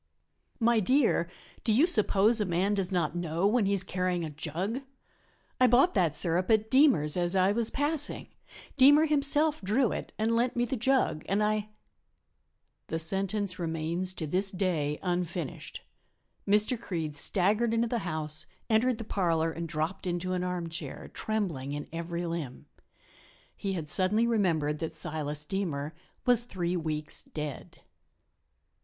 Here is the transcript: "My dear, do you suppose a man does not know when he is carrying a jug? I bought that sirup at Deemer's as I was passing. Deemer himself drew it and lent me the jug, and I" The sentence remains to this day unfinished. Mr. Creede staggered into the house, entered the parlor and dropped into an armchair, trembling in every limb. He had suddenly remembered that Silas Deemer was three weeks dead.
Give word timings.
"My 0.59 0.79
dear, 0.79 1.29
do 1.63 1.71
you 1.71 1.85
suppose 1.85 2.41
a 2.41 2.45
man 2.45 2.73
does 2.73 2.91
not 2.91 3.15
know 3.15 3.45
when 3.45 3.67
he 3.67 3.73
is 3.73 3.83
carrying 3.83 4.23
a 4.25 4.31
jug? 4.31 4.79
I 5.59 5.67
bought 5.67 5.93
that 5.93 6.15
sirup 6.15 6.49
at 6.49 6.71
Deemer's 6.71 7.15
as 7.15 7.35
I 7.35 7.51
was 7.51 7.69
passing. 7.69 8.27
Deemer 8.77 9.05
himself 9.05 9.61
drew 9.61 9.91
it 9.91 10.11
and 10.17 10.35
lent 10.35 10.55
me 10.55 10.65
the 10.65 10.75
jug, 10.75 11.23
and 11.29 11.43
I" 11.43 11.69
The 12.87 12.97
sentence 12.97 13.59
remains 13.59 14.15
to 14.15 14.25
this 14.25 14.49
day 14.49 14.97
unfinished. 15.03 15.83
Mr. 16.47 16.81
Creede 16.81 17.13
staggered 17.15 17.71
into 17.71 17.87
the 17.87 17.99
house, 17.99 18.47
entered 18.71 18.97
the 18.97 19.03
parlor 19.03 19.51
and 19.51 19.69
dropped 19.69 20.07
into 20.07 20.33
an 20.33 20.43
armchair, 20.43 21.09
trembling 21.13 21.73
in 21.73 21.87
every 21.93 22.25
limb. 22.25 22.65
He 23.55 23.73
had 23.73 23.87
suddenly 23.87 24.25
remembered 24.25 24.79
that 24.79 24.93
Silas 24.93 25.45
Deemer 25.45 25.93
was 26.25 26.43
three 26.43 26.75
weeks 26.75 27.21
dead. 27.21 27.81